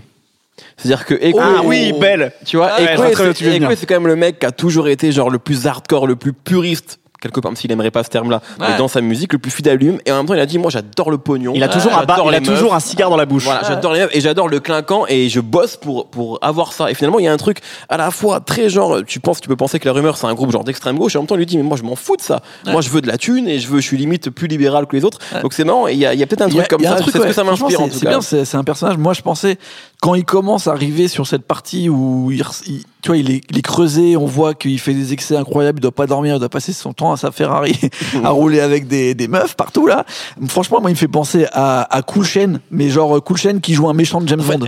[0.76, 2.32] C'est-à-dire que Ekwe, Ah oui, belle.
[2.44, 3.68] tu vois, Ah ouais, je vois Ekwe, très bien où c'est tu veux venir.
[3.70, 6.16] Ekwe, c'est quand même le mec qui a toujours été genre le plus hardcore, le
[6.16, 8.76] plus puriste quelque part, même s'il aimerait pas ce terme-là, mais Ouais.
[8.78, 10.58] dans sa musique, le plus fidèle à lui et en même temps, il a dit,
[10.58, 11.52] moi, j'adore le pognon.
[11.54, 13.44] Il a toujours, un, j'adore bar- il a toujours un cigare dans la bouche.
[13.44, 16.90] Voilà, j'adore les meufs et j'adore le clinquant et je bosse pour pour avoir ça.
[16.90, 17.58] Et finalement, il y a un truc
[17.88, 20.34] à la fois très genre, tu penses, tu peux penser que la rumeur c'est un
[20.34, 21.94] groupe genre d'extrême gauche et en même temps, il lui dit mais moi je m'en
[21.96, 22.42] fous de ça.
[22.66, 24.96] Moi, je veux de la thune et je veux, je suis limite plus libéral que
[24.96, 25.18] les autres.
[25.42, 25.86] Donc c'est marrant.
[25.88, 27.00] et Il y a, il y a peut-être un a- truc comme a un ça.
[27.02, 27.28] truc, C'est ce ouais.
[27.28, 28.10] que ça m'inspire en c'est- tout C'est cas.
[28.10, 28.96] bien, c'est c'est un personnage.
[28.98, 29.58] Moi, je pensais
[30.00, 32.42] quand il commence à arriver sur cette partie où il-
[33.02, 35.82] tu vois, il est, il est creusé, on voit qu'il fait des excès incroyables, il
[35.82, 37.78] doit pas dormir, il doit passer son temps à sa Ferrari,
[38.24, 40.04] à rouler avec des, des meufs partout là.
[40.48, 43.58] Franchement, moi, il me fait penser à, à Cool Chain, mais genre euh, Cool Chain
[43.60, 44.66] qui joue un méchant de James Bond.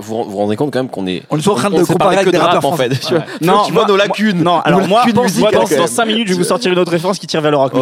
[0.00, 1.22] vous, vous rendez compte quand même qu'on est.
[1.30, 2.94] On est en train de comparer avec que des de rap, rappeurs en fait.
[2.94, 3.16] français.
[3.40, 4.42] Tu vois, nos lacunes.
[4.42, 5.86] Non, alors moi, dans, quand dans même.
[5.86, 7.72] 5 minutes, je vais vous sortir une autre référence qui tire vers le rock.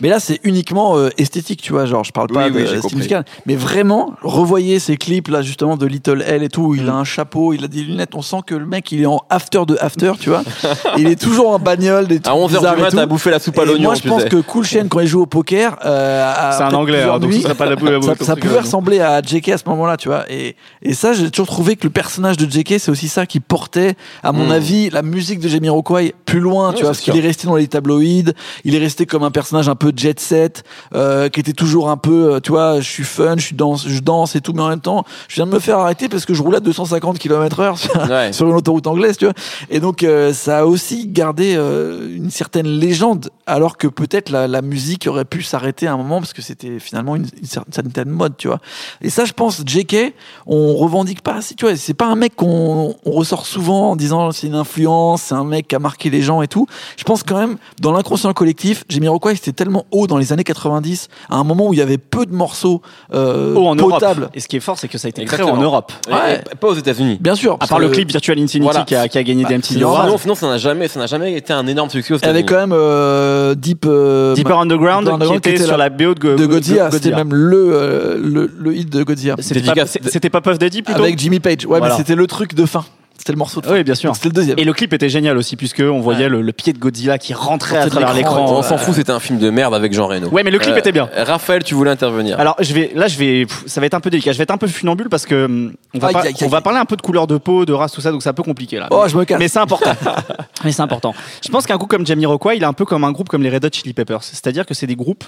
[0.00, 1.86] mais là, c'est uniquement euh, esthétique, tu vois.
[1.86, 3.24] Genre, je parle pas de style musical.
[3.46, 6.62] Mais vraiment, revoyez ces clips là, justement, de Little L et tout.
[6.62, 6.88] où Il Mm.
[6.88, 8.14] a un chapeau, il a des lunettes.
[8.14, 10.42] On sent que le mec, il est en after de after, tu vois.
[10.98, 12.96] il est toujours en bagnole, des À trucs 11h bizarres du et mat, tout.
[13.30, 13.82] La soupe à l'oignon.
[13.84, 16.66] moi, je pense que Cool Chain, quand il joue au poker, euh, à C'est un
[16.68, 18.36] peut-être anglais, plusieurs hein, donc nuits, ce serait pas la boule à boule, ça, ça
[18.36, 20.24] pouvait ressembler à JK à ce moment-là, tu vois.
[20.30, 23.40] Et, et ça, j'ai toujours trouvé que le personnage de JK, c'est aussi ça qui
[23.40, 24.52] portait, à mon Mm.
[24.52, 27.56] avis, la musique de Jamiroquai plus loin, Ouais, tu vois, parce qu'il est resté dans
[27.56, 28.32] les tabloïds,
[28.64, 30.64] il est resté comme un personnage un peu jet set,
[30.94, 33.86] euh, qui était toujours un peu, euh, tu vois, je suis fun, je suis danse,
[33.86, 36.24] je danse et tout, mais en même temps, je viens de me faire arrêter parce
[36.24, 38.32] que je roulais à 250 km heure sur, Ouais.
[38.32, 39.34] sur une autoroute anglaise, tu vois.
[39.70, 44.46] Et donc, euh, ça a aussi gardé euh, une certaine légende, alors que peut-être la,
[44.48, 47.62] la musique aurait pu s'arrêter à un moment parce que c'était finalement une, une cer-
[47.70, 48.58] certaine mode, tu vois.
[49.02, 50.14] Et ça, je pense, JK,
[50.46, 51.76] on revendique pas assez, tu vois.
[51.76, 55.44] C'est pas un mec qu'on on ressort souvent en disant c'est une influence, c'est un
[55.44, 56.66] mec qui a marqué les gens et tout.
[56.96, 61.08] Je pense quand même, dans l'inconscient collectif, Jamiroquai, c'était tellement haut dans les années 90,
[61.28, 62.82] à un moment où il y avait peu de morceaux
[63.14, 64.22] euh, Oh, en potables.
[64.22, 64.32] Europe.
[64.34, 65.92] Et ce qui est fort, c'est que ça a été créé en Europe.
[66.10, 66.40] Ouais.
[66.52, 67.18] et Pas aux États-Unis.
[67.20, 67.56] Bien sûr.
[67.60, 68.84] À part le clip Virtual Infinity Voilà.
[68.84, 70.04] qui, a, qui a gagné des Bah, MTV c'est Awards.
[70.06, 72.28] Sinon, sinon, ça n'a jamais, ça n'a jamais été un énorme succès aux Il y
[72.28, 72.46] avait États-Unis.
[72.46, 73.09] quand même euh,
[73.56, 76.34] Deep, euh, Deeper Underground, Underground qui était, qui était sur la- la BO de, Go-
[76.36, 76.88] de Godzilla.
[76.88, 79.36] Go- C'était même le, euh, le, le hit de Godzilla.
[79.38, 81.66] C'était pas, pas Puff Daddy plutôt Avec Jimmy Page.
[81.66, 81.94] Ouais, Voilà.
[81.94, 82.84] mais c'était le truc de fin.
[83.20, 83.74] C'était le morceau de fin.
[83.74, 84.14] Oui, bien sûr.
[84.16, 84.58] C'était le deuxième.
[84.58, 87.34] Et le clip était génial aussi, puisque on voyait le, le pied de Godzilla qui
[87.34, 88.46] rentrait à travers l'écran.
[88.50, 90.28] On s'en fout, c'était un film de merde avec Jean Reno.
[90.28, 91.06] Ouais, mais le clip était bien.
[91.14, 92.40] Raphaël, tu voulais intervenir.
[92.40, 94.32] Alors, je vais, là, je vais, ça va être un peu délicat.
[94.32, 96.78] Je vais être un peu funambule parce que hum, on va, pas- on va parler
[96.78, 98.78] un peu de couleur de peau, de race, tout ça, donc c'est un peu compliqué
[98.78, 98.88] là.
[98.90, 99.38] Oh, je me casse.
[99.38, 99.92] Mais c'est important.
[100.64, 101.14] Mais c'est important.
[101.44, 103.50] Je pense qu'un groupe comme Jamiroquai, il est un peu comme un groupe comme les
[103.50, 104.22] Red Hot Chili Peppers.
[104.22, 105.24] C'est-à-dire que c'est des groupes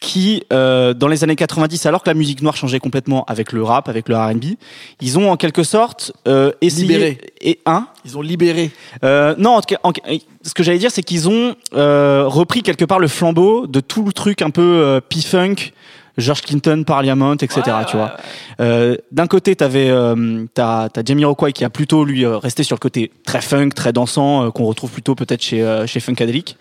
[0.00, 3.62] qui, euh, dans les années 90, alors que la musique noire changeait complètement avec le
[3.64, 4.44] rap, avec le R&B,
[5.00, 7.18] ils ont en quelque sorte euh, essayé Libéré.
[7.40, 7.88] et un.
[8.04, 8.70] Ils ont libéré.
[9.02, 9.92] Euh, non, en tout cas, en-
[10.44, 14.04] ce que j'allais dire, c'est qu'ils ont euh, repris quelque part le flambeau de tout
[14.04, 15.72] le truc un peu euh, P-Funk,
[16.18, 17.60] George Clinton, Parliament, etc.
[17.88, 18.16] tu vois.
[18.60, 22.74] Euh, D'un côté, t'avais euh, t'as t'as Jamiroquai qui a plutôt lui euh, resté sur
[22.76, 26.56] le côté très funk, très dansant, euh, qu'on retrouve plutôt peut-être chez euh, chez Funkadelic.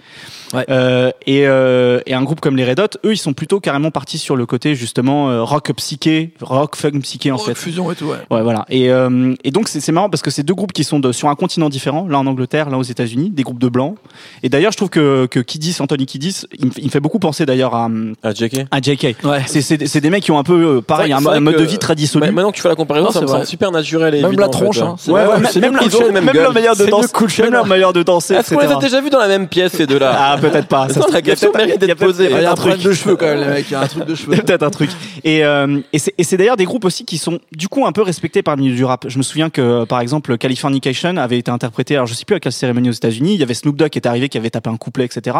[0.54, 0.64] Ouais.
[0.70, 3.92] Euh, et, euh, et un groupe comme les Red Hot, eux, ils sont plutôt carrément
[3.92, 7.54] partis sur le côté justement euh, rock psyché, rock funk psyché en Oh, fait.
[7.56, 8.18] fusion et tout, ouais.
[8.32, 8.66] Ouais, voilà.
[8.70, 11.12] Et, euh, et donc, c'est c'est marrant parce que c'est deux groupes qui sont de,
[11.12, 13.96] sur un continent différent, l'un en Angleterre, l'un aux États-Unis, des groupes de blancs.
[14.42, 17.00] Et d'ailleurs, je trouve que, que Kiddis, Anthony Kiddis, il, me fait- il me fait
[17.02, 17.90] beaucoup penser d'ailleurs à,
[18.24, 18.66] Ah, JK.
[18.72, 19.16] à JK.
[19.26, 19.44] Ouais.
[19.48, 21.64] C'est- C'est c'est des mecs qui ont un peu, euh, pareil, C'est un, mode de
[21.64, 22.26] vie très dissolu.
[22.32, 24.28] Maintenant que tu fais la comparaison, Non, ça c'est me semble super naturel et Même
[24.32, 24.84] évident, la en fait, tronche, ouais.
[24.84, 24.96] hein.
[24.98, 26.54] C'est Ouais, vrai, ouais, c'est même, la- même même leur gueule.
[26.54, 29.20] manière de danser, même leur manière de danser, Est-ce qu'on les a déjà vus dans
[29.20, 30.16] la même pièce, ces deux-là?
[30.18, 30.88] Ah, peut-être pas.
[30.90, 32.26] Ça Non, se- la il y a question mérite il y a d'être posée.
[32.30, 32.82] Il y a un truc.
[32.82, 33.66] de cheveux quand même, les mecs.
[33.70, 34.36] Il y a un truc de cheveux.
[34.38, 34.90] Peut-être un truc.
[35.24, 38.42] Et, euh, et c'est d'ailleurs des groupes aussi qui sont du coup un peu respectés
[38.44, 39.06] par le milieu du rap.
[39.08, 42.40] Je me souviens que par exemple Californication avait été interprété, alors je sais plus à
[42.40, 44.70] quelle cérémonie aux États-Unis, il y avait Snoop Dogg qui était arrivé, qui avait tapé
[44.70, 45.38] un couplet, etc.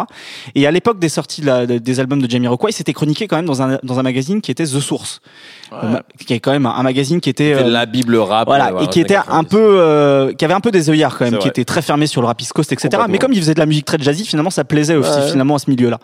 [0.54, 3.36] Et à l'époque des sorties de la- de- des albums de Jamiroquai, c'était chroniqué quand
[3.36, 5.20] même dans un, dans un magazine qui était The Source,
[5.72, 8.48] Euh, qui est quand même un, magazine qui était euh, la Bible rap.
[8.48, 9.48] voilà, ouais, et qui était un 90.
[9.50, 11.48] peu, euh, qui avait un peu des œillards quand même, qui vrai.
[11.50, 13.02] était très fermé sur le rap East Coast, etc.
[13.08, 15.30] Mais comme il faisait de la musique très jazzy, finalement, ça plaisait aussi Ouais.
[15.30, 15.98] finalement à ce milieu-là.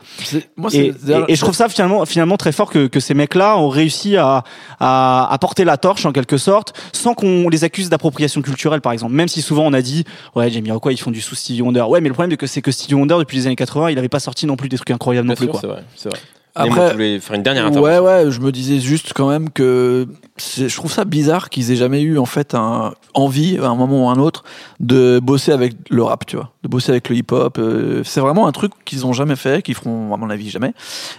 [0.73, 0.93] Et, et-
[1.29, 4.45] et je trouve ça finalement, finalement très fort que, que ces mecs-là ont réussi à,
[4.81, 8.93] à, à porter la torche en quelque sorte, sans qu'on les accuse d'appropriation culturelle, par
[8.93, 9.13] exemple.
[9.15, 10.05] Même si souvent on a dit,
[10.35, 11.83] ouais, Jamiroquai, ils font du sous Stevie Wonder.
[11.89, 13.99] Ouais, mais le problème c'est que c'est que Stevie Wonder depuis les années 80, il
[13.99, 15.61] avait pas sorti non plus des trucs incroyables non Bien plus, sûr, quoi.
[15.61, 16.19] c'est vrai, c'est vrai.
[16.57, 18.05] Après- tu voulais faire une dernière Ouais, intervention.
[18.05, 20.07] ouais, je me disais juste quand même que
[20.39, 24.05] je trouve ça bizarre qu'ils aient jamais eu en fait un envie à un moment
[24.07, 24.45] ou à un autre
[24.79, 27.59] de bosser avec le rap, tu vois, de bosser avec le hip-hop.
[27.59, 30.75] euh, c'est vraiment un truc qu'ils ont jamais fait, qu'ils feront à mon avis jamais.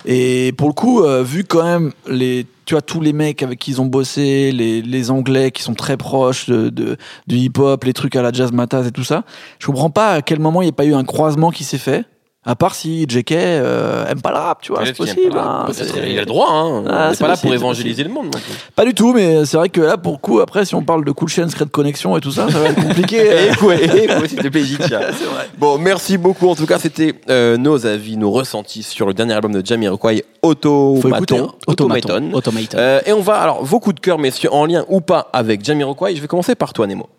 [0.06, 3.60] Et pour le coup, euh, vu quand même les tu vois tous les mecs avec
[3.60, 7.84] qui ils ont bossé, les, les anglais qui sont très proches de, de- du hip-hop,
[7.84, 9.24] les trucs à la jazz mataz et tout ça,
[9.60, 11.78] je comprends pas à quel moment il n'y a pas eu un croisement qui s'est
[11.78, 12.06] fait.
[12.47, 15.36] À part si JK euh, aime pas le rap, tu vois, c'est possible.
[15.36, 15.65] hein,
[16.12, 16.84] Il a le droit, hein.
[16.88, 18.53] Ah, c'est pas là pour évangéliser le monde non plus.
[18.75, 21.03] Pas du tout, mais c'est vrai que là, pour le coup, après, si on parle
[21.05, 23.17] de Cool Chain, Secret Connection et tout ça, ça va être compliqué.
[23.51, 24.19] Et quoi, et quoi.
[25.58, 26.47] Bon, merci beaucoup.
[26.47, 30.23] En tout cas, c'était euh, nos avis, nos ressentis sur le dernier album de Jamiroquai,
[30.43, 31.49] Automaton.
[31.49, 31.55] hein.
[31.65, 32.29] Automaton.
[32.34, 32.77] Automaton.
[32.77, 35.63] Euh, et on va, alors, vos coups de cœur, messieurs, en lien ou pas avec
[35.65, 36.15] Jamiroquai.
[36.15, 37.10] Je vais commencer par toi, Nemo.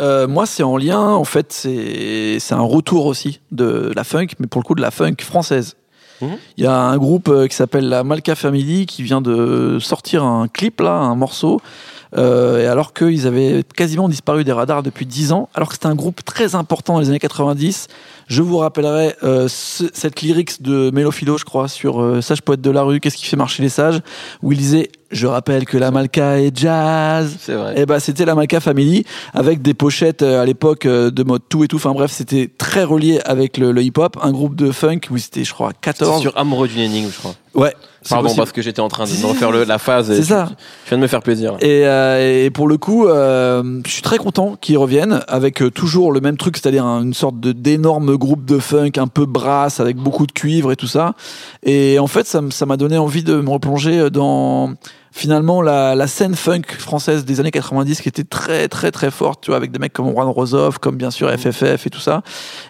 [0.00, 4.46] Euh, moi, c'est en lien, en fait, c'est un retour aussi de la funk, mais
[4.46, 5.76] pour le coup de la funk française.
[6.20, 6.36] Il Mhm.
[6.58, 10.46] y a un groupe euh, qui s'appelle la Malka Family qui vient de sortir un
[10.46, 11.60] clip là, un morceau
[12.16, 15.86] euh, et alors qu'ils avaient quasiment disparu des radars depuis 10 ans, alors que c'était
[15.88, 17.88] un groupe très important dans les années 90.
[18.28, 22.60] Je vous rappellerai euh, ce- cette lyrics de Mélophilo, je crois, sur euh, Sage poète
[22.60, 24.00] de la rue, qu'est-ce qui fait marcher les sages,
[24.44, 27.36] où il disait Je rappelle que la Malka est jazz.
[27.40, 27.80] C'est vrai.
[27.80, 31.42] Et bah c'était la Malka Family avec des pochettes euh, à l'époque euh, de mode
[31.48, 31.76] tout et tout.
[31.76, 35.44] Enfin bref, c'était très relié avec le, le hip-hop, un groupe de funk où c'était
[35.44, 36.20] je crois C'est 14.
[36.20, 37.34] sur Amoureux d'une énigme, je crois.
[37.54, 37.72] Ouais.
[38.10, 38.38] Pardon, possible.
[38.40, 40.08] parce que j'étais en train de me refaire le- la phase.
[40.14, 40.48] C'est ça.
[40.84, 41.54] Tu viens de me faire plaisir.
[41.60, 45.70] Et, euh, et pour le coup, euh, je suis très content qu'ils reviennent avec euh,
[45.70, 49.24] toujours le même truc, c'est-à-dire un- une sorte de d'énorme groupe de funk un peu
[49.24, 51.14] brasse avec beaucoup de cuivre et tout ça.
[51.62, 54.74] Et en fait, ça m'a donné envie de me replonger dans
[55.16, 59.42] finalement la, la scène funk française des années 90 qui était très très très forte,
[59.42, 62.22] tu vois, avec des mecs comme Juan Rosoff, comme bien sûr FFF et tout ça.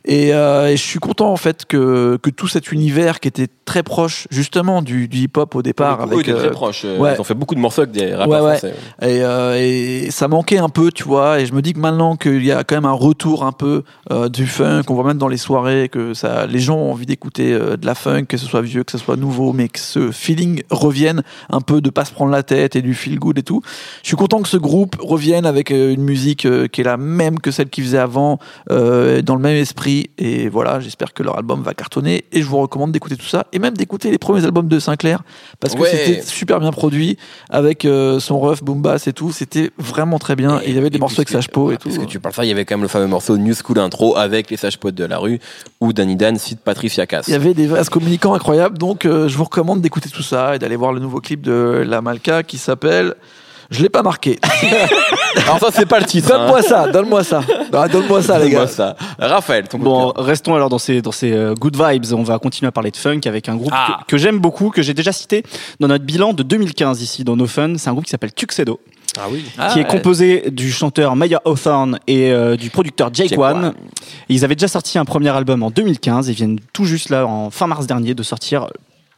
[0.04, 3.46] Et, euh, et je suis content en fait que, que tout cet univers qui était
[3.64, 6.82] très proche justement du, du hip-hop au départ, coup, avec eux étaient euh, très proches.
[6.84, 7.14] euh, ouais.
[7.16, 8.58] Ils ont fait beaucoup de morceaux avec des rappeurs Ouais, ouais.
[8.58, 8.74] français.
[9.00, 11.40] et, euh, et ça manquait un peu, tu vois.
[11.40, 13.84] Et je me dis que maintenant qu'il y a quand même un retour un peu
[14.12, 17.06] euh, du funk, on voit même dans les soirées que ça, les gens ont envie
[17.06, 19.78] d'écouter euh, de la funk, que ce soit vieux, que ce soit nouveau, mais que
[19.78, 23.38] ce feeling revienne un peu de pas se prendre la tête et du feel good
[23.38, 23.62] et tout.
[24.02, 26.96] Je suis content que ce groupe revienne avec euh, une musique euh, qui est la
[26.96, 28.38] même que celle qu'ils faisaient avant,
[28.70, 30.10] euh, dans le même esprit.
[30.18, 32.24] Et voilà, j'espère que leur album va cartonner.
[32.32, 35.22] Et je vous recommande d'écouter tout ça et même d'écouter les premiers albums de Sinclair
[35.60, 35.90] parce que Ouais.
[35.90, 37.16] c'était super bien produit
[37.50, 39.32] avec euh, son ref, boom bass et tout.
[39.32, 40.60] C'était vraiment très bien.
[40.60, 41.88] Et il y avait des morceaux avec Sage Po et tout.
[41.88, 44.16] Puisque tu parles ça, il y avait quand même le fameux morceau New School Intro
[44.16, 45.38] avec les potes de la rue
[45.80, 47.28] où Danny Dan cite Patricia Cass.
[47.28, 50.56] Il y avait des vases communicants incroyables, donc euh, je vous recommande d'écouter tout ça
[50.56, 53.14] et d'aller voir le nouveau clip de La Malka qui s'appelle.
[53.70, 54.38] Je l'ai pas marqué.
[55.46, 56.30] Alors ça, c'est pas le titre.
[56.32, 56.38] hein.
[56.38, 57.40] donne-moi ça, donne-moi ça.
[57.72, 58.66] Ah, donne-moi ça, les gars.
[58.66, 58.94] ça.
[59.18, 62.04] Raphaël, ton Bon, restons alors dans ces, dans ces euh, good vibes.
[62.12, 64.00] On va continuer à parler de funk avec un groupe Ah.
[64.06, 65.42] que, que j'aime beaucoup, que j'ai déjà cité
[65.80, 67.74] dans notre bilan de 2015 ici dans No Fun.
[67.78, 68.80] C'est un groupe qui s'appelle Tuxedo,
[69.18, 69.44] Ah oui.
[69.58, 69.88] Ah, qui est ouais.
[69.88, 73.64] composé du chanteur Maya Hawthorne et euh, du producteur Jake, Jake One.
[73.64, 73.74] One.
[74.28, 77.50] Ils avaient déjà sorti un premier album en 2015 et viennent tout juste là, en
[77.50, 78.68] fin mars dernier, de sortir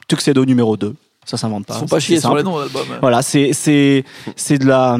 [0.09, 0.95] Tuxedo numéro 2.
[1.27, 1.75] Ça s'invente pas.
[1.75, 2.87] Ils font pas chier sur les noms d'album.
[3.01, 4.05] Voilà, c'est c'est
[4.37, 4.97] c'est de la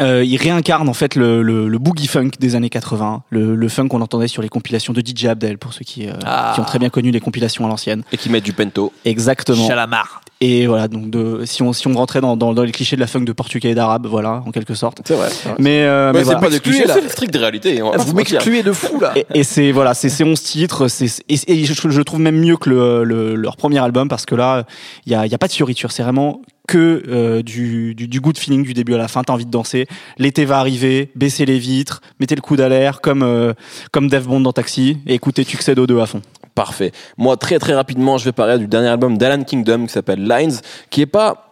[0.00, 3.68] euh, il réincarne en fait le, le, le boogie funk des années 80, le, le
[3.68, 6.52] funk qu'on entendait sur les compilations de DJ Abdel pour ceux qui, euh, Ah.
[6.54, 8.02] qui ont très bien connu les compilations à l'ancienne.
[8.12, 8.92] Et qui mettent du pento.
[9.04, 9.66] Exactement.
[9.66, 10.20] Chalamar.
[10.42, 13.00] Et voilà, donc de, si on si on rentrait dans, dans, dans les clichés de
[13.00, 15.00] la funk de portugais et d'arabe, voilà, en quelque sorte.
[15.06, 15.28] C'est vrai.
[15.58, 16.40] Mais, euh, mais Ouais, c'est voilà.
[16.40, 17.80] pas des clichés, c'est le strict de réalité.
[17.80, 19.12] on pas Vous m'excluez de fou, là.
[19.16, 22.20] Et, et c'est voilà, c'est c'est 11 titres, c'est et, et je, je le trouve
[22.20, 24.64] même mieux que le, le- leur premier album parce que là,
[25.06, 28.20] il y a, y a pas de fioriture, c'est vraiment que euh, du, du, du
[28.20, 29.22] good feeling du début à la fin.
[29.22, 29.86] T'as envie de danser.
[30.18, 33.52] L'été va arriver, baissez les vitres, mettez le à l'air comme euh,
[33.92, 36.22] comme Dave Bond dans Taxi et écoutez Tuxedo 2 à fond.
[36.54, 36.92] Parfait.
[37.18, 40.54] Moi, très très rapidement, je vais parler du dernier album d'Alan Kingdom qui s'appelle Lines,
[40.90, 41.50] qui est pas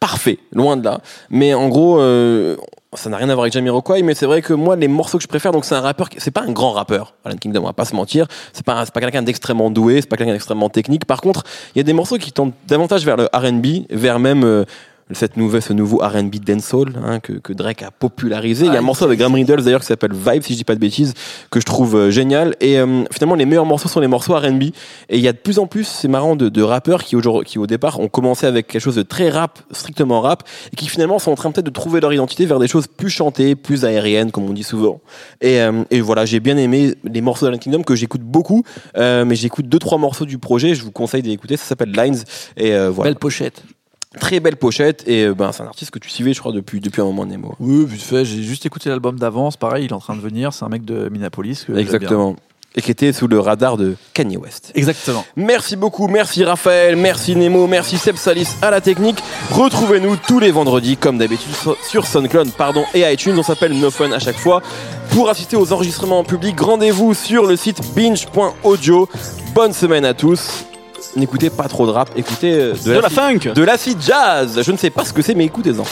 [0.00, 1.00] parfait, loin de là.
[1.30, 2.56] Mais en gros, euh,
[2.94, 5.22] ça n'a rien à voir avec Jamiroquai, mais c'est vrai que moi, les morceaux que
[5.22, 7.72] je préfère, donc c'est un rappeur, c'est pas un grand rappeur, Alan Kingdom, on va
[7.72, 8.26] pas se mentir.
[8.52, 11.04] C'est pas, pas quelqu'un d'extrêmement doué, c'est pas quelqu'un d'extrêmement technique.
[11.04, 14.44] Par contre, il y a des morceaux qui tendent davantage vers le R&B, vers même
[14.44, 14.64] euh,
[15.10, 18.64] cette nouvelle, ce nouveau R&B dancehall hein, que, que Drake a popularisé.
[18.64, 20.64] Il y a un morceau avec Graham Riddles d'ailleurs qui s'appelle Vibe, si je dis
[20.64, 21.12] pas de bêtises,
[21.50, 22.56] que je trouve euh, génial.
[22.60, 24.62] Et euh, finalement, les meilleurs morceaux sont les morceaux R&B.
[24.62, 24.72] Et
[25.10, 28.00] il y a de plus en plus, c'est marrant, de, de rappeurs qui, au départ
[28.00, 31.36] ont commencé avec quelque chose de très rap, strictement rap, et qui finalement sont en
[31.36, 34.54] train peut-être de trouver leur identité vers des choses plus chantées, plus aériennes, comme on
[34.54, 35.00] dit souvent.
[35.42, 38.62] Et, euh, et voilà, j'ai bien aimé les morceaux d'Alan Kingdom que j'écoute beaucoup,
[38.96, 40.74] mais j'écoute deux trois morceaux du projet.
[40.74, 41.56] Je vous conseille d'écouter.
[41.56, 42.22] Ça s'appelle Lines.
[42.56, 43.62] Et voilà, Belle pochette.
[44.20, 45.04] Très belle pochette.
[45.06, 47.26] Et euh, ben, c'est un artiste que tu suivais, je crois, depuis depuis un moment,
[47.26, 47.54] Nemo.
[47.60, 49.56] Oui, vite fait, j'ai juste écouté l'album d'avance.
[49.56, 50.52] Pareil, il est en train de venir.
[50.52, 51.64] C'est un mec de Minneapolis.
[51.66, 51.72] que.
[51.76, 52.36] Exactement.
[52.76, 54.72] Et qui était sous le radar de Kanye West.
[54.74, 55.24] Exactement.
[55.36, 59.18] Merci beaucoup, merci Raphaël, merci Nemo, merci Seb Salis à la technique.
[59.52, 63.36] Retrouvez-nous tous les vendredis, comme d'habitude, sur- sur SoundCloud pardon, et iTunes.
[63.38, 64.60] On s'appelle No Fun à chaque fois.
[65.10, 69.08] Pour assister aux enregistrements en public, rendez-vous sur le site binge.audio.
[69.54, 70.64] Bonne semaine à tous.
[71.16, 74.60] N'écoutez pas trop de rap, écoutez euh, de, De la funk De l'acid jazz.
[74.62, 75.84] Je ne sais pas ce que c'est, mais écoutez-en.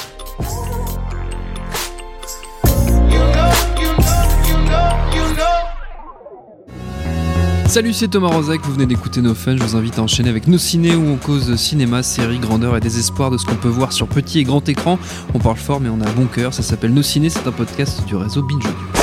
[7.66, 10.46] Salut, c'est Thomas Rozek, vous venez d'écouter No Fun, je vous invite à enchaîner avec
[10.46, 13.94] nos ciné où on cause cinéma, séries, grandeur et désespoir de ce qu'on peut voir
[13.94, 14.98] sur petit et grand écran.
[15.32, 18.04] On parle fort mais on a bon cœur, ça s'appelle Nos ciné, c'est un podcast
[18.04, 19.01] du réseau Binge Audio.